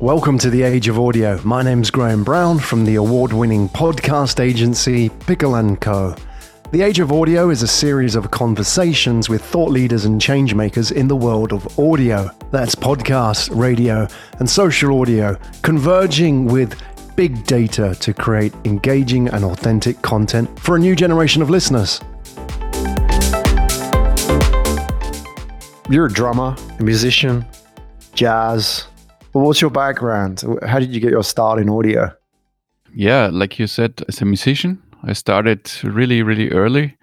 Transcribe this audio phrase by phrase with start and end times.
[0.00, 1.38] Welcome to the Age of Audio.
[1.44, 6.16] My name's Graham Brown from the award-winning podcast agency Pickle & Co.
[6.70, 11.06] The Age of Audio is a series of conversations with thought leaders and changemakers in
[11.06, 12.30] the world of audio.
[12.50, 16.80] That's podcasts, radio, and social audio, converging with
[17.14, 22.00] big data to create engaging and authentic content for a new generation of listeners.
[25.90, 27.44] You're a drummer, a musician,
[28.14, 28.86] jazz,
[29.32, 30.42] well, what's your background?
[30.66, 32.12] How did you get your start in audio?
[32.94, 36.96] Yeah, like you said, as a musician, I started really, really early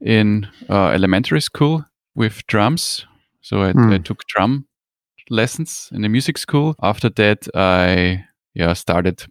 [0.00, 3.06] in uh, elementary school with drums.
[3.42, 3.92] So I, mm.
[3.92, 4.66] I, took drum
[5.30, 6.74] lessons in the music school.
[6.82, 8.24] After that, I
[8.54, 9.24] yeah started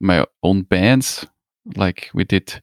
[0.00, 1.26] my own bands.
[1.76, 2.60] Like we did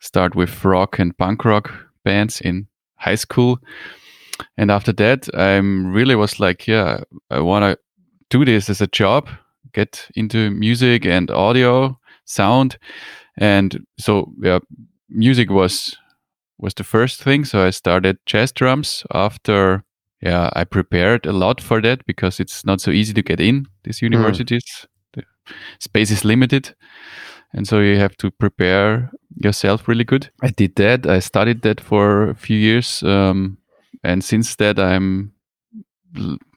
[0.00, 1.72] start with rock and punk rock
[2.04, 3.60] bands in high school.
[4.56, 7.00] And after that, I really was like, yeah,
[7.30, 7.78] I want to
[8.30, 9.28] do this as a job,
[9.72, 12.78] get into music and audio, sound,
[13.38, 14.58] and so yeah,
[15.08, 15.96] music was
[16.58, 17.44] was the first thing.
[17.44, 19.84] So I started jazz drums after.
[20.20, 23.66] Yeah, I prepared a lot for that because it's not so easy to get in
[23.84, 24.06] these hmm.
[24.06, 24.64] universities.
[25.16, 25.22] Mm.
[25.22, 25.24] The
[25.78, 26.74] space is limited
[27.52, 30.30] and so you have to prepare yourself really good.
[30.42, 31.06] I did that.
[31.06, 33.58] I studied that for a few years, um,
[34.04, 35.32] and since that, I'm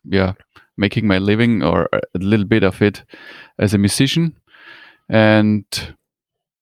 [0.03, 0.33] yeah
[0.81, 3.05] making my living or a little bit of it
[3.57, 4.35] as a musician.
[5.07, 5.65] And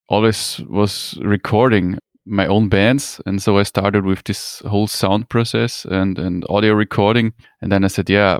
[0.09, 3.21] always was recording my own bands.
[3.25, 7.33] And so i started with this whole sound process and and audio recording.
[7.61, 8.39] And then i said yeah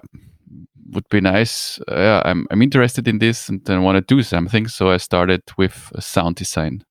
[0.91, 1.79] would be nice.
[1.87, 4.67] Uh, yeah i'm i'm interested in this and then want to do something.
[4.67, 6.83] So i started with sound design.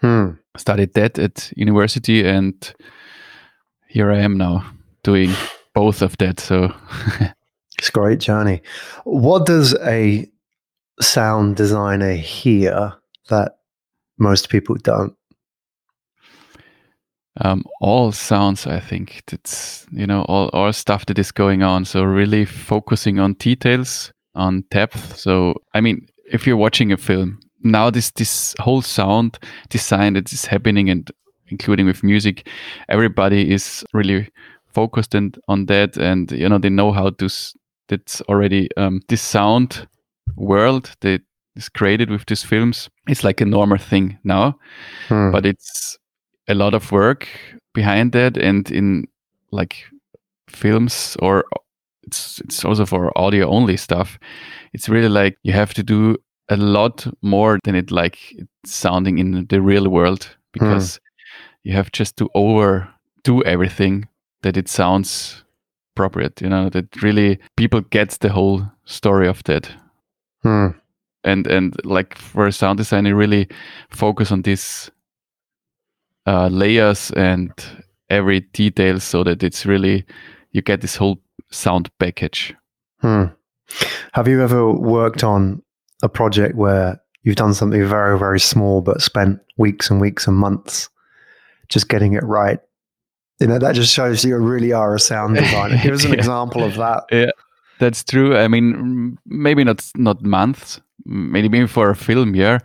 [0.00, 0.30] Hmm.
[0.56, 2.74] studied that at university and
[3.86, 4.64] here i am now
[5.04, 5.30] doing
[5.74, 6.40] both of that.
[6.40, 6.74] So
[7.82, 8.62] It's a great journey.
[9.02, 10.30] What does a
[11.00, 12.92] sound designer hear
[13.28, 13.56] that
[14.18, 15.16] most people don't?
[17.40, 19.24] Um, all sounds, I think.
[19.32, 21.84] It's you know all all stuff that is going on.
[21.84, 25.16] So really focusing on details, on depth.
[25.16, 29.40] So I mean, if you're watching a film now, this this whole sound
[29.70, 31.10] design that is happening, and
[31.48, 32.46] including with music,
[32.88, 34.28] everybody is really
[34.68, 37.28] focused and on that, and you know they know how to
[37.88, 39.86] that's already um, this sound
[40.36, 41.22] world that
[41.56, 44.56] is created with these films it's like a normal thing now
[45.08, 45.30] hmm.
[45.30, 45.98] but it's
[46.48, 47.28] a lot of work
[47.74, 49.06] behind that and in
[49.50, 49.84] like
[50.48, 51.44] films or
[52.04, 54.18] it's it's also for audio only stuff
[54.72, 56.16] it's really like you have to do
[56.48, 58.18] a lot more than it like
[58.64, 60.38] sounding in the real world hmm.
[60.52, 61.68] because hmm.
[61.68, 64.08] you have just to overdo everything
[64.42, 65.44] that it sounds
[65.94, 69.70] appropriate you know that really people get the whole story of that
[70.42, 70.68] hmm.
[71.24, 73.46] and and like for a sound designer really
[73.90, 74.90] focus on these
[76.26, 77.52] uh, layers and
[78.08, 80.04] every detail so that it's really
[80.52, 81.18] you get this whole
[81.50, 82.54] sound package
[83.00, 83.24] hmm.
[84.12, 85.62] have you ever worked on
[86.02, 90.36] a project where you've done something very very small but spent weeks and weeks and
[90.36, 90.88] months
[91.68, 92.60] just getting it right
[93.42, 96.18] you know that just shows you really are a sound designer give us an yeah.
[96.18, 97.30] example of that yeah
[97.78, 102.58] that's true i mean maybe not not months maybe for a film yeah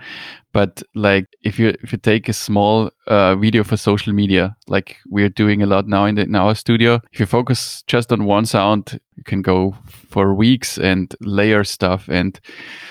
[0.54, 4.98] but like if you if you take a small uh, video for social media like
[5.08, 8.26] we're doing a lot now in, the, in our studio if you focus just on
[8.26, 9.76] one sound you can go
[10.10, 12.40] for weeks and layer stuff and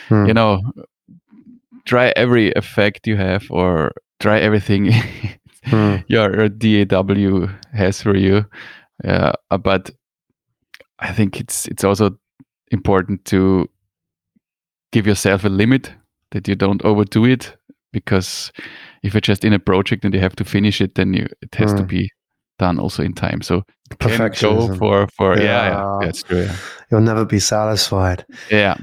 [0.08, 0.26] hmm.
[0.26, 0.60] you know
[1.84, 4.92] try every effect you have or try everything
[5.66, 5.96] hmm.
[6.08, 8.44] your DAW has for you.
[9.04, 9.32] Uh,
[9.62, 9.90] but
[10.98, 12.16] I think it's it's also
[12.70, 13.68] important to
[14.92, 15.92] give yourself a limit
[16.30, 17.56] that you don't overdo it
[17.92, 18.52] because
[19.02, 21.54] if you're just in a project and you have to finish it, then you, it
[21.54, 21.86] has to hmm.
[21.86, 22.10] be
[22.58, 23.42] done also in time.
[23.42, 23.62] So
[23.98, 26.42] perfection for for yeah, yeah, yeah that's true.
[26.42, 26.56] Yeah.
[26.90, 28.24] You'll never be satisfied.
[28.50, 28.76] Yeah.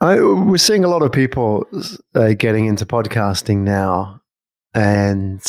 [0.00, 1.66] I, we're seeing a lot of people
[2.14, 4.20] uh, getting into podcasting now,
[4.74, 5.42] and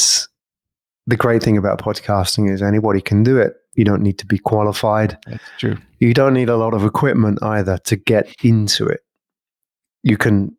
[1.08, 3.56] the great thing about podcasting is anybody can do it.
[3.76, 5.18] You don't need to be qualified.
[5.26, 5.78] That's true.
[6.00, 9.02] You don't need a lot of equipment either to get into it.
[10.04, 10.56] You can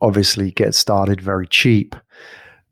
[0.00, 1.94] obviously get started very cheap.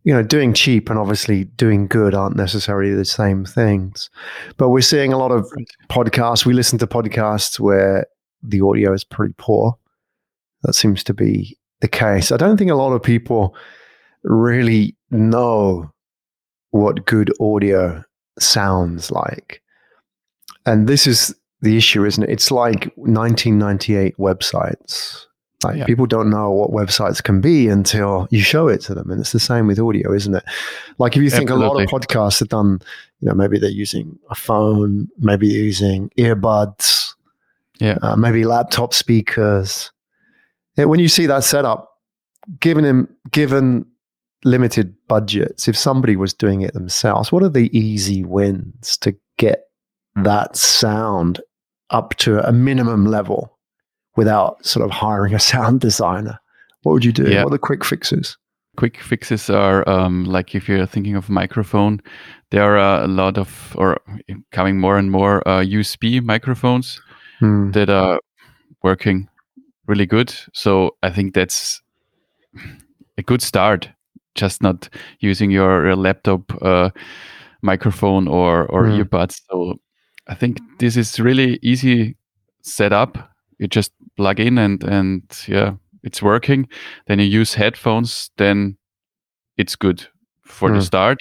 [0.02, 4.10] You know, doing cheap and obviously doing good aren't necessarily the same things.
[4.56, 5.46] But we're seeing a lot of
[5.88, 6.44] podcasts.
[6.44, 8.06] We listen to podcasts where
[8.42, 9.78] the audio is pretty poor.
[10.62, 12.32] That seems to be the case.
[12.32, 13.54] I don't think a lot of people
[14.24, 15.92] really know
[16.70, 18.02] what good audio
[18.38, 19.62] sounds like.
[20.66, 22.30] And this is the issue, isn't it?
[22.30, 25.24] It's like 1998 websites.
[25.62, 25.84] Like Yeah.
[25.84, 29.32] people don't know what websites can be until you show it to them, and it's
[29.32, 30.44] the same with audio, isn't it?
[30.98, 32.80] Like if you think a lot of podcasts are done,
[33.20, 37.12] you know, maybe they're using a phone, maybe they're using earbuds,
[37.78, 37.98] Yeah.
[38.00, 39.90] uh, maybe laptop speakers.
[40.76, 41.88] When you see that setup,
[42.60, 43.84] given him given
[44.44, 49.64] limited budgets, if somebody was doing it themselves, what are the easy wins to get
[50.16, 51.40] that sound
[51.90, 53.58] up to a minimum level
[54.16, 56.38] without sort of hiring a sound designer?
[56.82, 57.24] What would you do?
[57.30, 57.44] Yeah.
[57.44, 58.36] What are the quick fixes?
[58.76, 62.00] quick fixes are um, like if you're thinking of microphone,
[62.50, 63.98] there are a lot of or
[64.52, 67.00] coming more and more uh, USB microphones
[67.40, 67.70] Hmm.
[67.72, 68.20] that are
[68.82, 69.28] working
[69.86, 70.32] really good.
[70.54, 71.82] So I think that's
[73.18, 73.90] a good start.
[74.34, 74.88] Just not
[75.20, 76.90] using your, your laptop uh,
[77.62, 79.04] microphone or or Mm.
[79.04, 79.40] earbuds.
[79.50, 79.80] So
[80.28, 82.16] I think this is really easy
[82.62, 83.18] setup.
[83.58, 85.72] You just plug in and and yeah,
[86.02, 86.68] it's working.
[87.06, 88.30] Then you use headphones.
[88.36, 88.76] Then
[89.56, 90.06] it's good
[90.46, 90.86] for the Mm.
[90.86, 91.18] start.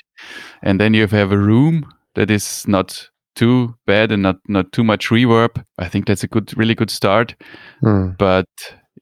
[0.61, 1.85] And then you have a room
[2.15, 5.63] that is not too bad and not not too much reverb.
[5.85, 7.35] I think that's a good, really good start.
[7.81, 8.11] Hmm.
[8.17, 8.47] But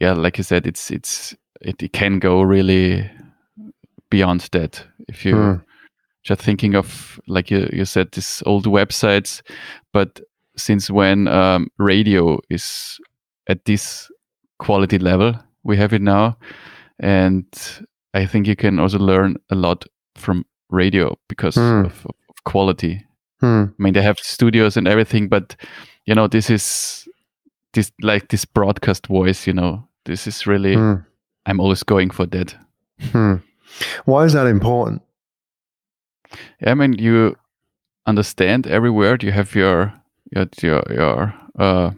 [0.01, 3.09] yeah, like I said, it's it's it, it can go really
[4.09, 5.56] beyond that if you Hmm.
[6.24, 9.42] just thinking of like you, you said these old websites
[9.94, 10.19] but
[10.57, 13.00] since when um, radio is
[13.48, 14.09] at this
[14.59, 15.33] quality level
[15.63, 16.36] we have it now
[17.00, 17.45] and
[18.13, 21.86] i think you can also learn a lot from radio because Hmm.
[21.86, 23.06] of, of quality
[23.39, 23.65] Hmm.
[23.69, 25.56] i mean they have studios and everything but
[26.06, 27.07] you know this is
[27.74, 30.95] this like this broadcast voice you know this is really Hmm.
[31.45, 32.56] i'm always going for that
[33.13, 33.36] Hmm.
[34.06, 35.02] Why is that important?
[36.66, 37.36] I mean, you
[38.06, 39.24] understand every word.
[39.24, 39.94] You have your
[40.31, 41.92] your your, your uh,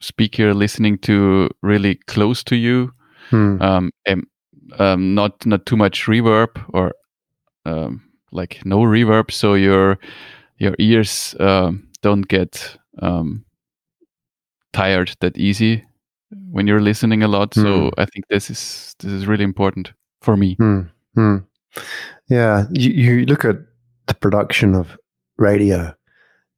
[0.00, 2.92] speaker listening to really close to you.
[3.30, 3.60] Hmm.
[3.62, 4.26] Um, and,
[4.78, 6.92] um, not not too much reverb or
[7.64, 8.02] um,
[8.32, 9.98] like no reverb, so your
[10.58, 13.44] your ears um, don't get um,
[14.72, 15.84] tired that easy
[16.50, 17.54] when you're listening a lot.
[17.54, 19.92] So I think this is this is really important
[20.24, 20.54] for me.
[20.56, 20.80] Hmm.
[21.14, 21.36] Hmm.
[22.28, 23.56] Yeah, you, you look at
[24.06, 24.96] the production of
[25.38, 25.94] radio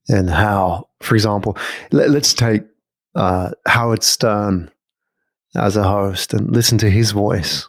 [0.08, 1.56] and how, for example,
[1.90, 2.62] let, us take
[3.14, 4.70] uh, Howard Stern
[5.56, 7.68] as a host and listen to his voice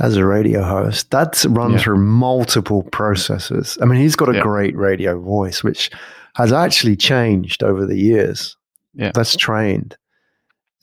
[0.00, 1.10] as a radio host.
[1.10, 1.78] That's run Yeah.
[1.78, 3.76] through multiple processes.
[3.82, 4.42] I mean, he's got a Yeah.
[4.42, 5.90] great radio voice, which
[6.36, 8.56] has actually changed over the years.
[8.94, 9.10] Yeah.
[9.14, 9.96] That's trained.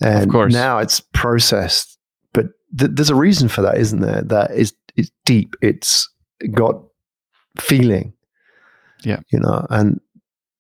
[0.02, 0.54] And course.
[0.54, 1.93] now it's processed.
[2.78, 4.22] Th- there's a reason for that, isn't there?
[4.22, 5.56] That is it's deep.
[5.62, 6.10] It's
[6.54, 6.76] got
[7.60, 8.14] feeling.
[9.04, 9.20] Yeah.
[9.32, 10.00] You know, and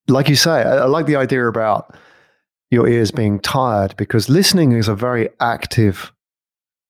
[0.08, 1.96] like you say, I, I like the idea about
[2.72, 6.12] your ears being tired because listening is a very active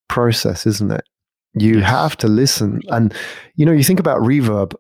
[0.10, 1.04] process, isn't it?
[1.56, 1.90] You Yes.
[1.90, 2.82] have to listen.
[2.88, 3.14] And,
[3.56, 4.74] you know, you think about reverb,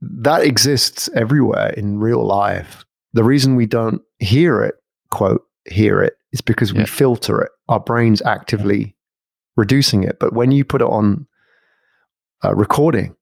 [0.00, 2.84] that exists everywhere in real life.
[3.14, 4.74] The reason we don't hear it,
[5.10, 7.50] quote, hear it, is because we filter it.
[7.68, 8.94] Our brain's actively
[9.56, 10.18] reducing it.
[10.18, 11.26] But when you put it on
[12.42, 13.16] a recording,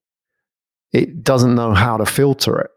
[0.93, 2.71] it doesn't know how to filter it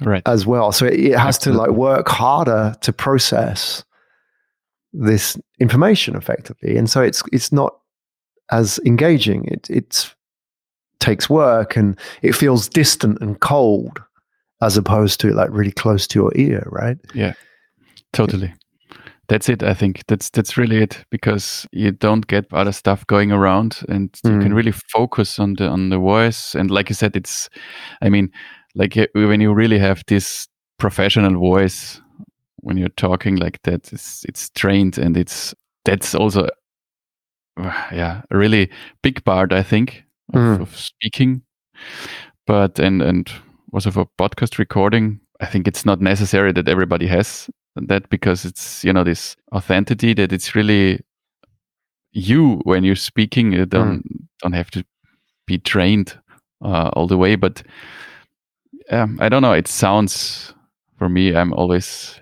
[0.00, 0.22] Right.
[0.26, 0.72] as well.
[0.72, 3.82] So it, it has to like work harder to process
[4.92, 7.76] this information effectively, and so it's it's not
[8.50, 9.44] as engaging.
[9.46, 10.14] It it
[11.00, 14.00] takes work and it feels distant and cold
[14.62, 16.96] as opposed to like really close to your ear, right?
[17.14, 17.34] Yeah.
[18.12, 18.52] Totally.
[19.28, 19.62] That's it.
[19.62, 24.10] I think that's that's really it because you don't get other stuff going around, and
[24.24, 24.56] you can Mm.
[24.56, 26.54] really focus on the on the voice.
[26.54, 27.48] And like you said, it's,
[28.02, 28.30] I mean,
[28.76, 30.46] like uh, when you really have this
[30.78, 32.00] professional voice
[32.62, 35.54] when you're talking like that, it's it's trained, and it's
[35.84, 36.48] that's also,
[37.92, 38.70] yeah, a really
[39.02, 40.04] big part I think
[40.34, 40.60] of, Mm.
[40.60, 41.42] of speaking.
[42.46, 43.30] But and and
[43.72, 47.50] also for podcast recording, I think it's not necessary that everybody has
[47.88, 51.00] that because it's you know this authenticity that it's really
[52.12, 54.02] you when you're speaking you don't
[54.42, 54.84] don't have to
[55.46, 56.18] be trained
[56.64, 57.62] uh, all the way but
[58.90, 60.54] um, i don't know it sounds
[60.98, 62.18] for me i'm always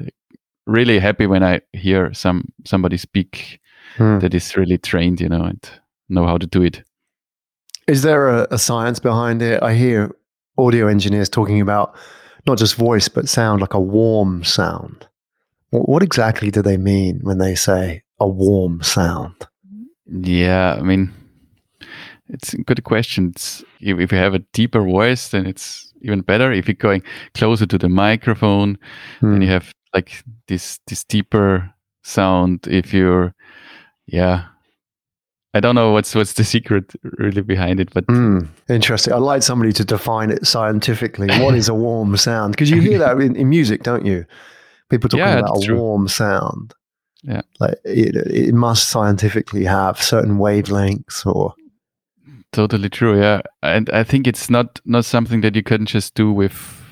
[0.67, 3.61] really happy when i hear some somebody speak
[3.97, 4.19] Hmm.
[4.19, 5.61] that is really trained you know and
[6.09, 6.83] know how to do it
[7.87, 9.63] Is there a, a science behind it?
[9.63, 10.11] I hear
[10.57, 11.95] audio engineers talking about
[12.47, 15.07] not just voice but sound, like a warm sound.
[15.75, 19.35] Wh- What exactly do they mean when they say a warm sound?
[20.07, 21.13] Yeah, I mean,
[22.29, 23.31] it's a good question.
[23.35, 26.53] It's, if, if you have a deeper voice, then it's even better.
[26.53, 27.03] If you're going
[27.35, 28.79] closer to the microphone,
[29.21, 29.33] Hmm.
[29.33, 32.67] then you have like this this deeper sound.
[32.69, 33.35] If you're
[34.07, 34.45] yeah,
[35.55, 39.15] I don't know what's what's the secret really behind it, but mm, interesting.
[39.15, 41.29] I'd like somebody to define it scientifically.
[41.43, 42.53] What is a warm sound?
[42.53, 44.25] Because you hear that in, in, music, don't you?
[44.91, 45.79] People talking yeah, about a true.
[45.79, 46.75] warm sound.
[47.23, 51.55] Yeah, like it, it must scientifically have certain wavelengths or.
[52.53, 53.19] Totally true.
[53.19, 56.85] Yeah, and I think it's not not something that you can just do with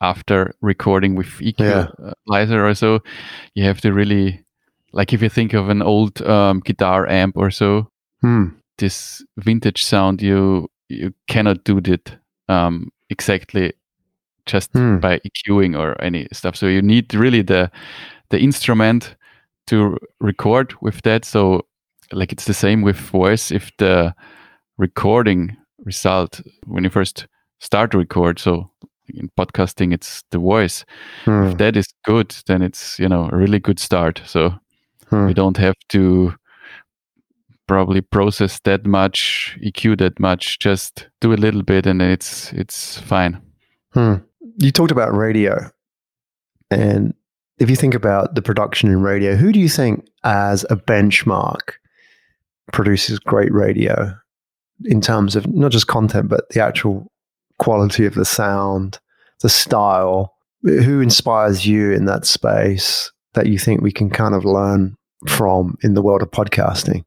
[0.00, 2.62] after recording with equalizer yeah.
[2.62, 3.00] or so.
[3.54, 4.44] You have to really
[4.92, 7.90] like if you think of an old um, guitar amp or so,
[8.20, 8.46] hmm.
[8.78, 12.16] this vintage sound you you cannot do it
[12.48, 13.72] um, exactly
[14.46, 14.98] just hmm.
[14.98, 16.56] by EQing or any stuff.
[16.56, 17.70] So you need really the
[18.30, 19.16] the instrument
[19.66, 21.24] to record with that.
[21.24, 21.66] So
[22.12, 23.50] like it's the same with voice.
[23.50, 24.14] If the
[24.78, 27.26] recording result when you first
[27.60, 28.70] start to record, so
[29.14, 30.84] in podcasting it's the voice.
[31.24, 31.48] Hmm.
[31.48, 34.22] If that is good, then it's you know a really good start.
[34.24, 34.54] So
[35.10, 35.26] Hmm.
[35.26, 36.34] We don't have to
[37.66, 40.58] probably process that much, EQ that much.
[40.58, 43.40] Just do a little bit, and it's it's fine.
[43.92, 44.16] Hmm.
[44.56, 45.70] You talked about radio,
[46.70, 47.14] and
[47.58, 51.74] if you think about the production in radio, who do you think, as a benchmark,
[52.72, 54.14] produces great radio
[54.84, 57.10] in terms of not just content but the actual
[57.58, 58.98] quality of the sound,
[59.42, 60.34] the style?
[60.62, 63.12] Who inspires you in that space?
[63.36, 64.96] that you think we can kind of learn
[65.28, 67.04] from in the world of podcasting?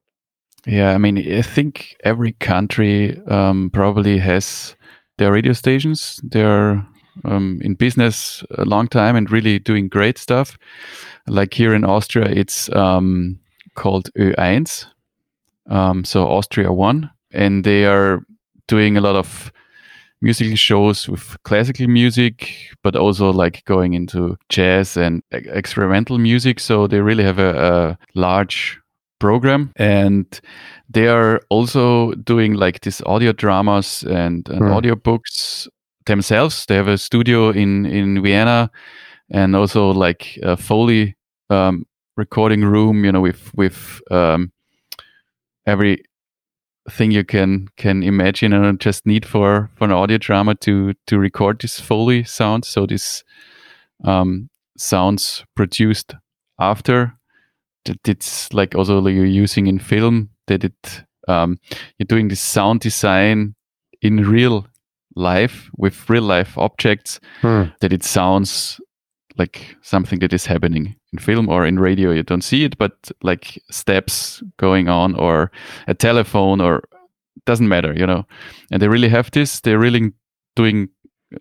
[0.65, 4.75] Yeah, I mean, I think every country um, probably has
[5.17, 6.21] their radio stations.
[6.23, 6.85] They're
[7.25, 10.57] um, in business a long time and really doing great stuff.
[11.27, 13.39] Like here in Austria, it's um,
[13.75, 14.85] called Ö1,
[15.69, 18.21] um, so Austria One, and they are
[18.67, 19.51] doing a lot of
[20.21, 26.59] musical shows with classical music, but also like going into jazz and experimental music.
[26.59, 28.79] So they really have a, a large
[29.19, 30.39] program and
[30.89, 34.75] they are also doing like these audio dramas and, and mm.
[34.75, 35.67] audio books
[36.09, 36.65] themselves.
[36.65, 38.69] They have a studio in, in Vienna
[39.31, 41.15] and also like a Foley
[41.49, 41.85] um,
[42.17, 44.51] recording room, you know, with, with um,
[45.65, 46.03] every
[46.89, 51.19] thing you can can imagine and just need for for an audio drama to to
[51.19, 53.23] record this foley sound so this
[54.05, 56.15] um, sounds produced
[56.59, 57.13] after
[57.85, 61.59] that it's like also like you're using in film that it um,
[61.97, 63.53] you're doing this sound design
[64.01, 64.65] in real
[65.15, 67.63] life with real life objects hmm.
[67.81, 68.79] that it sounds
[69.37, 72.11] like something that is happening in film or in radio.
[72.11, 75.51] You don't see it but like steps going on or
[75.87, 76.83] a telephone or
[77.45, 78.25] doesn't matter you know?
[78.71, 79.61] And they really have this.
[79.61, 80.11] They're really
[80.55, 80.89] doing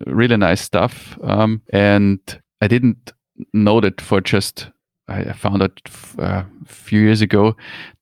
[0.05, 1.17] really nice stuff.
[1.23, 2.19] Um, and
[2.61, 3.13] i didn't
[3.53, 4.69] know that for just
[5.07, 5.79] i found out
[6.19, 7.55] uh, a few years ago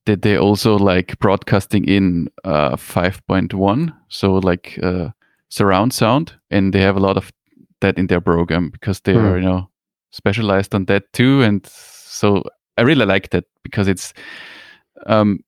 [0.06, 5.08] that they also like broadcasting in uh, 5.1 so like uh,
[5.48, 7.32] surround sound and they have a lot of
[7.80, 9.22] that in their program because they mm.
[9.22, 9.68] are you know
[10.10, 11.42] specialized on that too.
[11.42, 12.42] And so
[12.76, 14.12] I really like that because it's
[15.06, 15.40] um,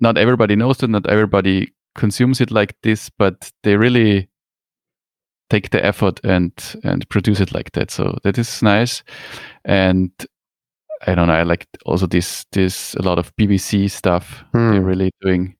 [0.00, 4.28] not everybody knows it, not everybody consumes it like this, but they really
[5.50, 6.52] take the effort and
[6.84, 7.90] and produce it like that.
[7.90, 9.02] So that is nice.
[9.64, 10.10] And
[11.06, 11.34] I don't know.
[11.34, 14.44] I like also this this a lot of BBC stuff.
[14.52, 14.72] Hmm.
[14.72, 15.54] They're really doing.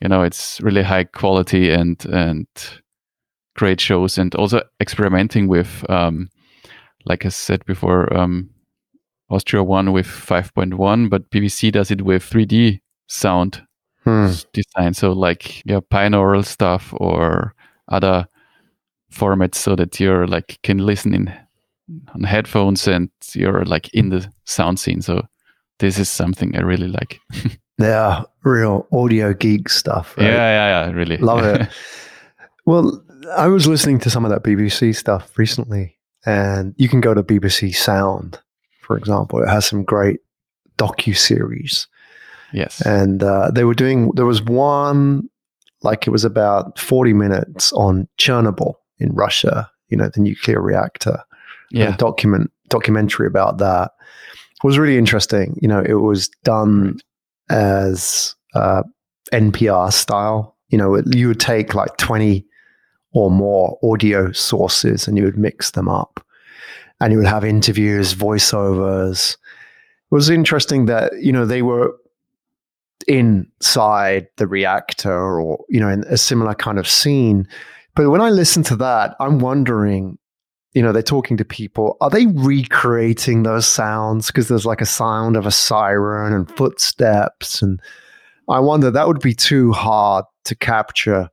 [0.00, 2.46] You know, it's really high quality and and
[3.54, 6.28] great shows, and also experimenting with um,
[7.04, 8.50] like I said before, um,
[9.30, 13.66] Austria One with 5.1, but BBC does it with 3D sound
[14.04, 14.30] hmm.
[14.52, 14.94] design.
[14.94, 17.54] So like yeah, binaural stuff or
[17.88, 18.26] other
[19.12, 21.32] formats so that you're like can listen in
[22.14, 25.02] on headphones and you're like in the sound scene.
[25.02, 25.26] So
[25.78, 27.20] this is something I really like.
[27.78, 30.16] yeah, real audio geek stuff.
[30.16, 30.26] Right?
[30.26, 31.16] Yeah, yeah, yeah, really.
[31.18, 31.68] Love it.
[32.66, 37.14] well, I was listening to some of that BBC stuff recently and you can go
[37.14, 38.40] to BBC Sound,
[38.80, 39.42] for example.
[39.42, 40.20] It has some great
[40.78, 41.86] docu series.
[42.52, 44.12] Yes, and uh, they were doing.
[44.14, 45.28] There was one
[45.82, 49.70] like it was about forty minutes on Chernobyl in Russia.
[49.88, 51.18] You know, the nuclear reactor.
[51.70, 53.90] Yeah, document documentary about that
[54.64, 55.58] it was really interesting.
[55.60, 56.98] You know, it was done
[57.50, 58.82] as uh,
[59.30, 60.56] NPR style.
[60.68, 62.46] You know, you would take like twenty
[63.14, 66.24] or more audio sources and you would mix them up
[67.00, 69.34] and you would have interviews, voiceovers.
[69.34, 71.96] It was interesting that, you know, they were
[73.08, 77.48] inside the reactor or, you know, in a similar kind of scene.
[77.94, 80.18] But when I listen to that, I'm wondering
[80.74, 81.96] you know, they're talking to people.
[82.00, 84.26] Are they recreating those sounds?
[84.26, 87.62] Because there's like a sound of a siren and footsteps.
[87.62, 87.80] And
[88.48, 91.30] I wonder that would be too hard to capture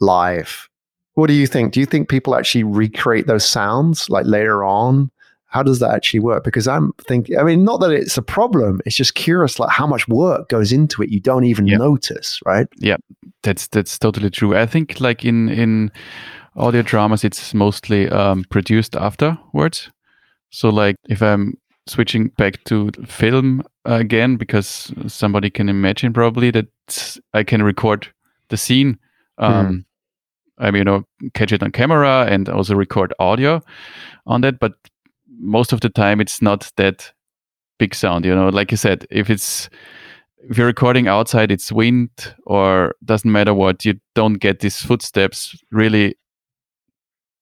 [0.00, 0.68] live.
[1.14, 1.72] What do you think?
[1.72, 5.10] Do you think people actually recreate those sounds like later on?
[5.46, 6.42] How does that actually work?
[6.42, 8.80] Because I'm thinking, I mean, not that it's a problem.
[8.84, 11.10] It's just curious, like how much work goes into it.
[11.10, 11.76] You don't even Yeah.
[11.78, 12.66] notice, right?
[12.78, 12.96] Yeah,
[13.44, 14.56] that's that's totally true.
[14.56, 15.92] I think like in in
[16.56, 19.92] audio dramas, it's mostly um, produced afterwards.
[20.50, 21.54] So like if I'm
[21.86, 26.66] switching back to film again, because somebody can imagine probably that
[27.32, 28.08] I can record
[28.48, 28.98] the scene.
[29.38, 29.93] Um, I
[30.70, 33.60] mean, you know, catch it on camera and also record audio
[34.26, 34.58] on that.
[34.58, 34.72] But
[35.40, 37.12] most of the time, it's not that
[37.78, 38.24] big sound.
[38.24, 39.68] You know, like you said, if it's
[40.48, 42.10] if you're recording outside, it's wind
[42.46, 46.16] or doesn't matter what, you don't get these footsteps really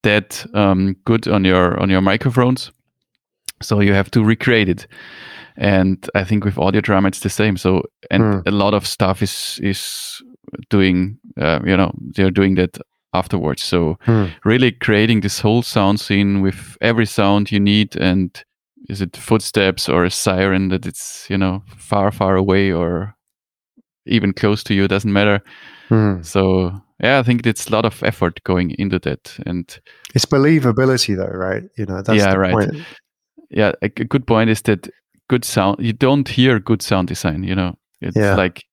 [0.02, 2.72] that um, good on your on your microphones.
[3.60, 4.86] So you have to recreate it.
[5.56, 7.56] And I think with audio drama it's the same.
[7.56, 8.40] So and Hmm.
[8.48, 10.22] a lot of stuff is is
[10.70, 12.78] doing uh, you know they're doing that
[13.12, 13.62] afterwards.
[13.62, 14.26] So Hmm.
[14.44, 18.30] really creating this whole sound scene with every sound you need and
[18.88, 23.14] is it footsteps or a siren that it's you know far far away or
[24.06, 25.40] even close to you it doesn't matter
[25.88, 26.22] Hmm.
[26.22, 26.72] so
[27.04, 29.80] yeah i think it's a lot of effort going into that and
[30.14, 31.62] It's believability, though, right?
[31.78, 32.52] You know, that's Yeah, the right.
[32.52, 32.86] point.
[33.50, 34.88] yeah a, a good point is that
[35.28, 38.34] good sound you don't hear good sound design you know it's Yeah.
[38.36, 38.64] like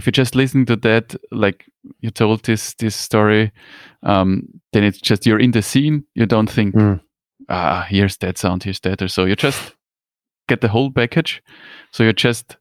[0.00, 1.64] if you just listen to that like
[2.00, 3.50] you told this this story
[4.02, 4.42] um
[4.72, 7.00] then it's just you're in the scene you don't think Mm.
[7.48, 9.76] ah here's that sound here's that or so you just
[10.48, 11.42] get the whole package
[11.92, 12.56] so you're just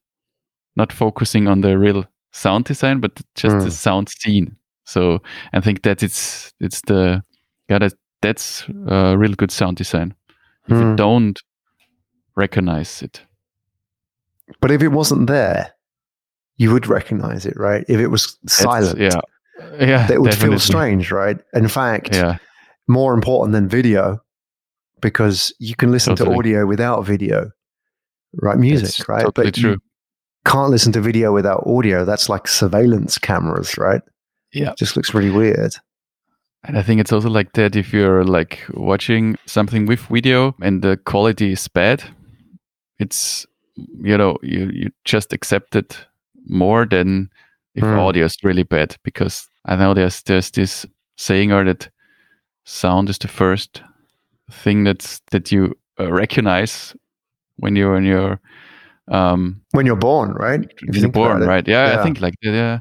[0.75, 3.11] not focusing on the real sound design but
[3.43, 3.71] just the Mm.
[3.71, 4.55] sound scene
[4.85, 5.19] so
[5.53, 7.23] i think that it's it's the
[7.69, 10.13] yeah that, that's uh, real good sound design
[10.67, 10.95] if you Mm.
[10.97, 11.39] don't
[12.35, 13.25] recognize it
[14.61, 15.73] But if it wasn't there,
[16.59, 17.83] you would recognize it, right?
[17.87, 19.19] If it was silent, yeah
[19.79, 21.37] yeah that would feel strange, right?
[21.53, 22.37] In fact, yeah
[22.89, 24.19] more important than video
[24.99, 27.51] because you can listen to audio without video,
[28.41, 28.57] right?
[28.57, 29.21] Music, That's right?
[29.23, 29.71] totally but true.
[29.71, 29.77] you
[30.43, 32.03] can't listen to video without audio.
[32.03, 34.01] That's like surveillance cameras, right?
[34.51, 34.73] Yeah.
[34.77, 35.75] Just looks really weird.
[36.65, 40.81] And I think it's also like that if you're like watching something with video and
[40.81, 42.03] the quality is bad,
[42.97, 43.45] it's
[43.75, 46.05] you know, you, you just accept it
[46.49, 47.29] more than
[47.75, 47.99] if Hmm.
[47.99, 50.85] audio is really bad because I know there's there's this
[51.17, 51.89] saying or that
[52.65, 53.83] sound is the first
[54.51, 56.95] thing that's that you uh, recognize
[57.57, 58.39] when you're when you're
[59.11, 60.61] um When you're born, right?
[60.61, 61.67] If you you're born, right?
[61.67, 61.99] Yeah, Yeah.
[61.99, 62.79] I think like yeah.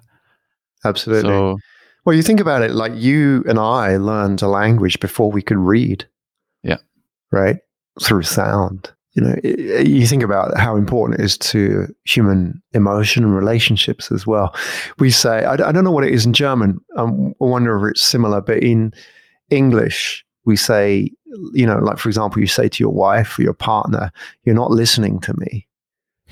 [0.85, 1.31] Absolutely.
[1.31, 1.59] So
[2.05, 5.59] Well, you think about it like you and I learned a language before we could
[5.59, 6.07] read.
[6.63, 6.79] Yeah.
[7.33, 7.59] Right?
[8.03, 8.93] Through sound.
[9.19, 14.13] You know, i- you think about how important it is to human emotion and relationships
[14.13, 14.55] as well.
[15.01, 16.79] We say, I, I don't know what it is in German.
[16.97, 18.93] Um, I wonder if it's similar, but in
[19.51, 21.11] English, we say,
[21.53, 24.13] you know, like for example, you say to your wife or your partner,
[24.45, 25.67] you're not listening to me.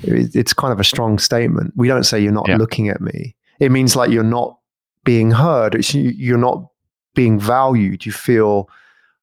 [0.05, 1.73] It- It's kind of a strong statement.
[1.75, 2.57] We don't say you're not Yeah.
[2.59, 3.35] looking at me.
[3.59, 4.59] It means like you're not
[5.05, 5.75] being heard.
[5.75, 6.69] It's, you're not
[7.17, 8.07] being valued.
[8.07, 8.69] You feel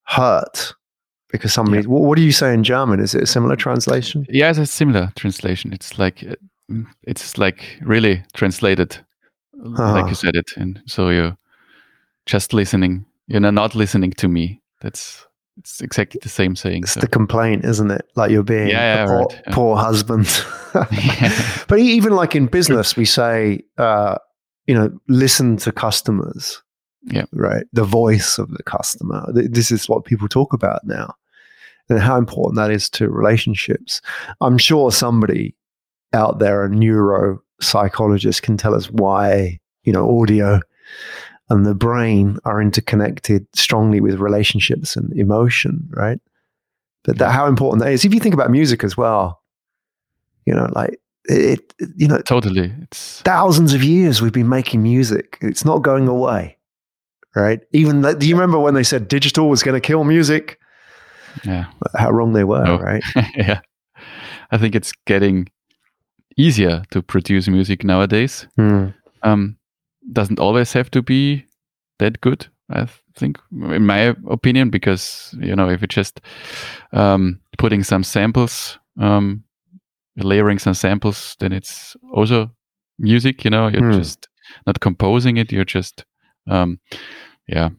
[0.03, 0.73] hurt
[1.33, 1.85] because somebody.
[1.85, 3.01] What, what do you say in German?
[3.01, 4.25] Is it a similar translation?
[4.29, 5.73] Yeah, it's a similar translation.
[5.73, 8.97] It's like uh, it's like really translated,
[9.53, 10.07] like Ah.
[10.07, 11.35] you said it, and so you're
[12.25, 13.05] just listening.
[13.27, 14.61] You're not- listening to me.
[14.81, 15.25] That's
[15.57, 16.83] it's exactly the same saying.
[16.83, 16.99] It's So.
[17.01, 18.05] the complaint, isn't it?
[18.15, 19.53] Like you're being Yeah, yeah, a poor, right, yeah.
[19.53, 20.45] poor husband.
[21.67, 24.15] but even like in business, we say, uh,
[24.67, 26.61] you know, listen to customers.
[27.05, 27.25] Yeah.
[27.33, 27.65] Right.
[27.73, 29.25] The voice of the customer.
[29.33, 31.13] This is what people talk about now,
[31.89, 34.01] and how important that is to relationships.
[34.41, 35.55] I'm sure somebody
[36.13, 40.59] out there, a neuropsychologist, can tell us why you know audio
[41.49, 46.19] and the brain are interconnected strongly with relationships and emotion, right?
[47.03, 48.05] But that, how important that is.
[48.05, 49.41] If you think about music as well,
[50.45, 52.73] you know, like it, it- you know, totally.
[52.83, 55.37] It's thousands of years we've been making music.
[55.41, 56.57] It's not going away,
[57.35, 57.59] right?
[57.73, 60.59] Even do you remember when they said digital was going to kill music?
[61.43, 61.65] Yeah,
[61.95, 62.77] How wrong they were, No.
[62.79, 63.03] right?
[63.35, 63.59] yeah.
[64.51, 65.49] I think it's getting
[66.37, 68.47] easier to produce music nowadays.
[68.55, 68.87] Hmm.
[69.23, 69.57] um,
[70.11, 71.45] doesn't always have to be
[71.99, 72.47] that good.
[72.69, 76.19] I think, in my opinion, because you know, if you're just
[76.91, 79.43] um, putting some samples, um,
[80.17, 82.51] layering some samples, then it's also
[82.99, 83.43] music.
[83.45, 83.97] You know, you're Hmm.
[83.99, 84.27] just
[84.67, 85.51] not composing it.
[85.51, 86.05] You're just,
[86.49, 86.79] um,
[87.47, 87.69] yeah,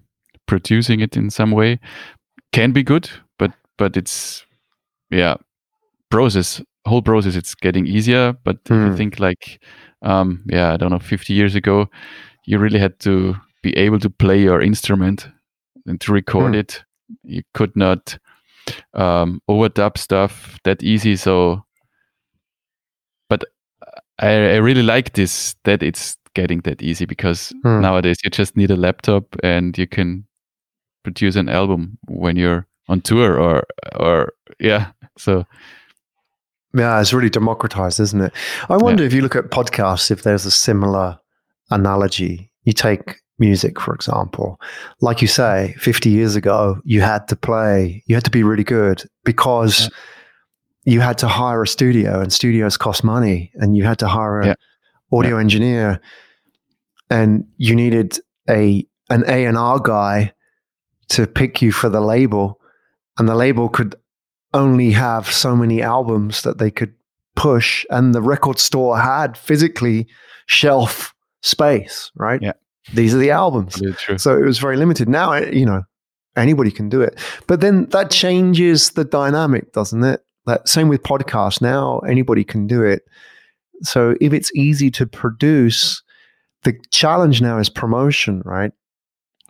[0.46, 1.78] producing it in some way.
[2.52, 3.10] can be good,
[3.78, 4.44] but it's
[5.10, 5.36] yeah
[6.10, 8.34] process whole process it's getting easier.
[8.44, 8.92] But Hmm.
[8.92, 9.60] I think like
[10.02, 11.88] um, yeah I don't know 50 years ago
[12.46, 15.28] you really had to be able to play your instrument
[15.86, 16.60] and to record Hmm.
[16.60, 16.84] it.
[17.22, 18.18] You could not
[18.94, 21.16] um, overdub stuff that easy.
[21.16, 21.64] So,
[23.28, 23.44] but
[24.18, 27.80] I, I really like this that it's getting that easy because Hmm.
[27.80, 30.26] nowadays you just need a laptop and you can
[31.02, 33.64] produce an album when you're on tour or
[33.96, 34.92] or yeah.
[35.18, 35.44] So
[36.74, 38.32] Yeah, it's really democratized, isn't it?
[38.68, 41.18] I wonder if you look at podcasts, if there's a similar
[41.70, 42.50] analogy.
[42.64, 44.60] You take music, for example.
[45.00, 48.64] Like you say, 50 years ago, you had to play, you had to be really
[48.64, 49.90] good because
[50.84, 54.40] you had to hire a studio and studios cost money and you had to hire
[54.40, 54.54] an Yeah.
[55.18, 56.00] audio engineer
[57.10, 58.18] and you needed
[58.48, 60.32] a an A&R guy
[61.10, 62.58] to pick you for the label
[63.18, 63.94] and the label could
[64.52, 66.94] only have so many albums that they could
[67.36, 70.06] push and the record store had physically
[70.46, 72.40] shelf space right?
[72.40, 72.52] Yeah.
[72.92, 73.80] these are the albums.
[74.16, 75.08] So it was very limited.
[75.08, 75.82] Now eh, you know
[76.36, 77.18] anybody can do it.
[77.46, 80.24] But then that changes the dynamic doesn't it?
[80.46, 81.60] That same with podcasts.
[81.60, 83.02] Now anybody can do it.
[83.82, 86.02] So if it's easy to produce
[86.62, 88.72] the challenge now is promotion right?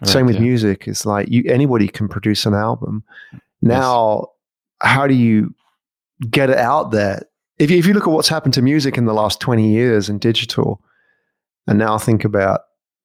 [0.03, 0.43] Same with yeah.
[0.43, 0.89] music.
[0.89, 3.05] It's like you anybody can produce an album.
[3.69, 4.29] Now,
[4.81, 5.55] how do you
[6.31, 7.23] get it out there?
[7.59, 10.09] If you, if you look at what's happened to music in the last 20 years
[10.09, 10.83] in digital,
[11.67, 12.63] and now think about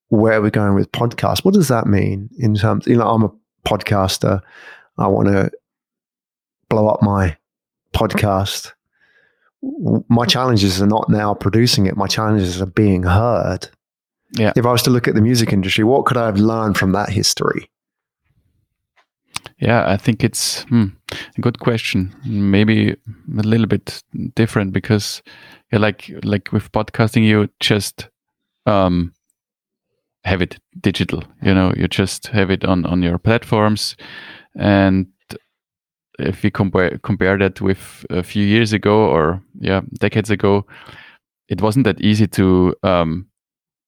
[0.09, 3.31] where we're going with podcasts, what does that mean in terms, you know, I'm a
[3.65, 4.41] podcaster.
[4.97, 5.51] I want to
[6.67, 7.37] blow up my
[7.93, 8.73] podcast.
[9.61, 10.27] My hmm.
[10.27, 11.95] challenges are not now producing it.
[11.95, 13.69] My challenges are being heard.
[14.33, 14.53] Yeah.
[14.55, 16.91] If I was to look at the music industry, what could I have learned from
[16.91, 17.69] that history?
[19.59, 20.85] Yeah, I think it's hmm,
[21.37, 22.15] a good question.
[22.23, 24.03] Maybe a little bit
[24.35, 25.21] different because,
[25.71, 28.07] yeah, like like with podcasting, you just
[28.65, 29.13] um,
[30.23, 31.23] have it digital.
[31.41, 33.97] You know, you just have it on on your platforms,
[34.55, 35.07] and
[36.19, 40.65] if we compare compare that with a few years ago or yeah decades ago,
[41.49, 43.27] it wasn't that easy to um,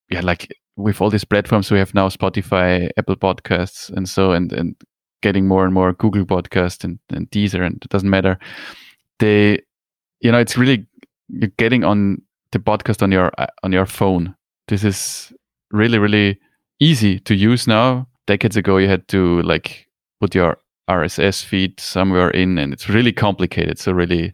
[0.10, 4.52] yeah like with all these platforms we have now Spotify, Apple Podcasts, and so and
[4.52, 4.76] and
[5.22, 8.38] getting more and more Google Podcast and, and Deezer, and it doesn't matter.
[9.20, 9.62] They,
[10.20, 10.86] you know, it's really
[11.30, 13.32] you're getting on the podcast on your
[13.64, 14.36] on your phone.
[14.68, 15.34] This is
[15.72, 16.40] really really
[16.80, 18.08] easy to use now.
[18.28, 19.88] Decades ago, you had to like
[20.20, 20.58] put your
[20.90, 23.80] RSS feed somewhere in, and it's really complicated.
[23.80, 24.34] So really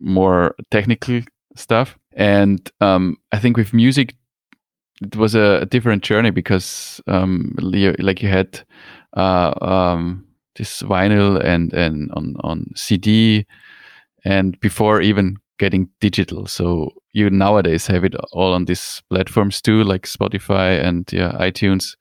[0.00, 1.20] more technical
[1.56, 1.98] stuff.
[2.14, 4.14] And um, I think with music,
[5.02, 8.60] it was a, a different journey because um, like you had
[9.18, 10.24] uh, um,
[10.56, 13.44] this vinyl and and on on CD,
[14.24, 16.46] and before even getting digital.
[16.46, 21.96] So you nowadays have it all on these platforms too, like Spotify and yeah iTunes.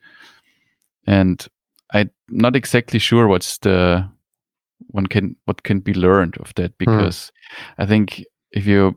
[1.08, 1.45] And
[1.93, 4.08] I'm not exactly sure what's the
[4.91, 7.32] one can what can be learned of that because
[7.77, 8.95] I think if you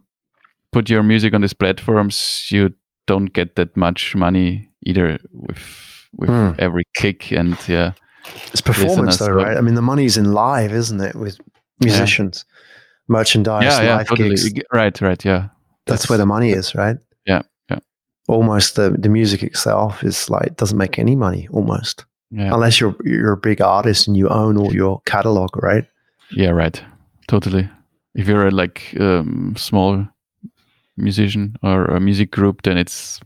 [0.73, 2.75] put your music on these platforms, you
[3.07, 6.53] don't get that much money either with with Hmm.
[6.59, 7.93] every click and yeah
[8.53, 9.57] It's performance, though, right?
[9.57, 11.15] I mean, the money's in live, isn't it?
[11.17, 11.39] With
[11.81, 12.45] musicians,
[13.09, 14.53] merchandise, yeah yeah live totally gigs.
[14.73, 15.49] Right right yeah
[15.87, 16.97] That's where the money is, right?
[17.27, 17.79] Yeah, yeah.
[18.29, 22.95] Almost the the music itself is like doesn't make any money almost yeah unless you're
[23.05, 25.85] you're a big artist and you own all your catalog, right?
[26.37, 26.85] yeah right
[27.27, 27.69] totally
[28.15, 30.07] if you're a like um, small
[30.97, 33.21] musician or a music group then it's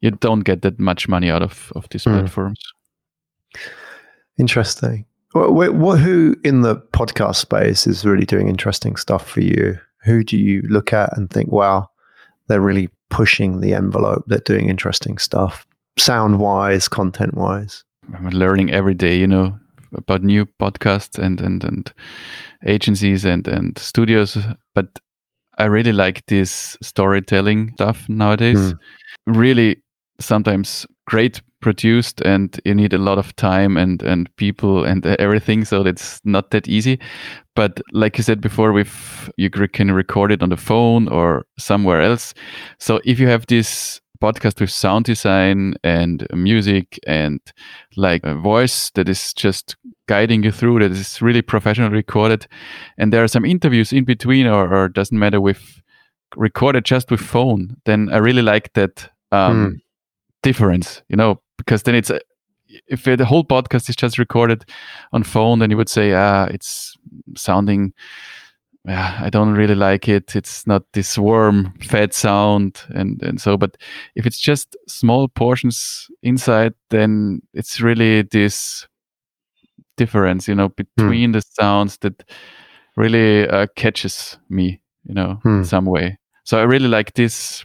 [0.00, 2.18] you don't get that much money out of of these Hmm.
[2.18, 2.60] platforms
[4.38, 5.06] Interesting.
[5.32, 9.78] What, what, what who in the podcast space is really doing interesting stuff for you?
[10.04, 11.88] Who do you look at and think, wow,
[12.48, 14.24] they're really pushing the envelope.
[14.26, 15.66] They're doing interesting stuff,
[15.98, 17.84] sound wise, content wise.
[18.14, 19.58] I'm learning every day, you know,
[19.94, 21.92] about new podcasts and and and
[22.66, 24.36] agencies and and studios.
[24.74, 24.98] But
[25.58, 28.72] I really like this storytelling stuff nowadays.
[29.26, 29.38] Hmm.
[29.38, 29.82] Really,
[30.18, 35.64] sometimes great produced, and you need a lot of time and and people and everything.
[35.64, 36.98] So it's not that easy.
[37.54, 42.02] But like you said before, with you can record it on the phone or somewhere
[42.02, 42.34] else.
[42.78, 47.40] So if you have this podcast with sound design and music and
[47.96, 52.46] like a voice that is just guiding you through that is really professionally recorded
[52.98, 55.82] and there are some interviews in between or, or doesn't matter with
[56.36, 59.80] recorded just with phone then i really like that um,
[60.42, 62.20] difference you know because then it's a,
[62.86, 64.64] if the whole podcast is just recorded
[65.12, 66.96] on phone, then you would say, ah, it's
[67.36, 67.92] sounding
[68.84, 70.34] yeah, I don't really like it.
[70.34, 73.56] It's not this warm, fed sound, and and so.
[73.56, 73.76] But
[74.16, 78.88] if it's just small portions inside, then it's really this
[79.96, 80.82] difference, you know, hmm.
[80.96, 81.34] between mm.
[81.34, 82.24] the sounds that
[82.96, 85.58] really uh, catches me, you know, mm.
[85.58, 86.18] in some way.
[86.44, 87.64] So I really like these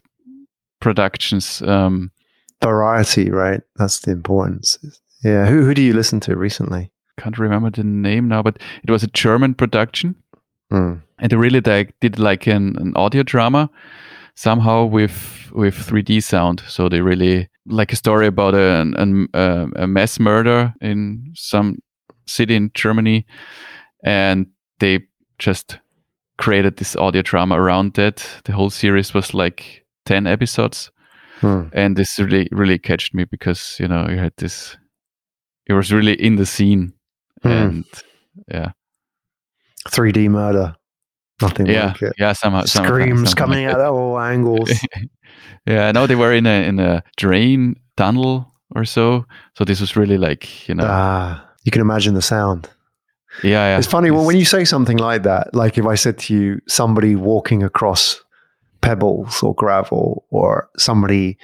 [0.82, 1.64] productions.
[1.64, 2.12] Um,
[2.62, 3.62] Variety, right?
[3.76, 4.80] That's the importance.
[5.24, 5.48] Yeah.
[5.48, 6.92] Who who do you listen to recently?
[7.20, 10.16] Can't remember the name now, but it was a German production
[10.72, 11.02] Mm.
[11.20, 13.70] And they really like, did like an, an audio drama
[14.36, 16.62] somehow with with 3D sound.
[16.68, 21.80] So they really like a story about a, an, a, a mass murder in some
[22.28, 23.26] city in Germany,
[24.04, 24.48] and
[24.80, 25.00] they
[25.40, 25.80] just
[26.38, 28.28] created this audio drama around that.
[28.44, 30.92] The whole series was like ten episodes,
[31.40, 31.64] hmm.
[31.74, 34.78] and this really really catched me because you know you had this.
[35.66, 36.94] It was really in the scene,
[37.44, 37.50] hmm.
[37.50, 37.86] and
[38.48, 38.72] yeah,
[39.88, 40.76] 3D murder.
[41.42, 42.14] Nothing yeah, like it.
[42.18, 44.72] Yeah, somehow screams coming like out of all angles.
[45.68, 49.26] yeah, I know they were in a in a drain tunnel or so.
[49.56, 50.86] So this was really like you know.
[50.88, 52.70] Ah, you can imagine the sound.
[53.44, 53.78] Yeah, yeah.
[53.78, 55.54] It's funny it's, when you say something like that.
[55.54, 58.24] Like if I said to you, somebody walking across
[58.82, 61.38] pebbles or gravel, or somebody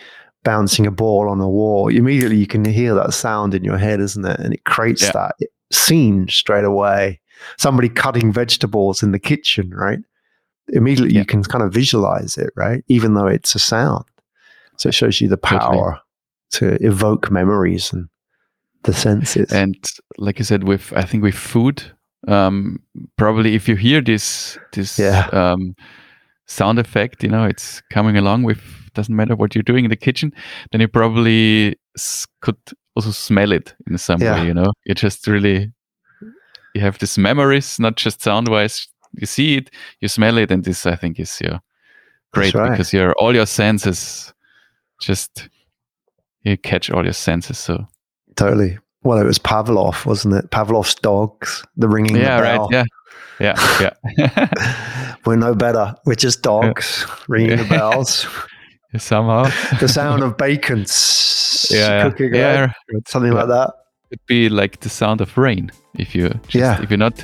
[0.44, 4.00] bouncing a ball on a wall, immediately you can hear that sound in your head,
[4.00, 4.40] isn't it?
[4.40, 5.12] And it creates yeah.
[5.14, 5.36] that
[5.72, 7.20] scene straight away
[7.58, 10.00] somebody cutting vegetables in the kitchen, right?
[10.70, 11.22] Immediately yeah.
[11.22, 12.84] you can kind of visualize it, right?
[12.88, 14.06] Even though it's a sound.
[14.78, 16.00] So it shows you the power
[16.52, 16.78] totally.
[16.80, 18.08] to evoke memories and
[18.84, 19.52] the senses.
[19.52, 19.78] And
[20.18, 21.84] like I said, with I think with food,
[22.28, 22.82] um,
[23.18, 25.28] probably if you hear this this yeah.
[25.32, 25.76] um,
[26.48, 28.62] sound effect, you know, it's coming along with
[28.94, 30.32] doesn't matter what you're doing in the kitchen,
[30.72, 31.78] then you probably
[32.42, 32.58] could
[32.96, 34.40] also smell it in some yeah.
[34.40, 34.72] way, you know.
[34.86, 35.72] You just really
[36.74, 38.88] you have these memories, not just sound wise.
[39.14, 41.60] You see it, you smell it, and this I think is yeah,
[42.34, 42.72] great right.
[42.72, 44.34] because your all your senses
[45.02, 45.50] just
[46.44, 47.58] you catch all your senses.
[47.58, 47.88] So
[48.36, 48.80] totally.
[49.04, 50.50] Well, it was Pavlov, wasn't it?
[50.50, 52.16] Pavlov's dogs, the ringing.
[52.16, 52.86] Yeah, the right.
[53.40, 54.50] Yeah, yeah, yeah.
[55.26, 55.96] We're no better.
[56.06, 57.16] We're just dogs yeah.
[57.28, 58.28] ringing the bells.
[58.98, 60.86] Somehow, the sound of bacon
[61.72, 62.72] yeah, cooking, yeah,
[63.08, 63.74] something like that.
[64.12, 66.80] It'd be like the sound of rain if you just, yeah.
[66.80, 67.24] if you're not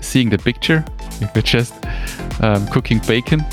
[0.00, 0.82] seeing the picture,
[1.20, 1.74] if you're just
[2.40, 3.44] um, cooking bacon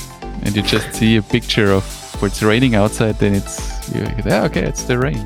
[0.43, 1.83] and you just see a picture of
[2.21, 5.25] where it's raining outside, then it's yeah, okay, it's the rain.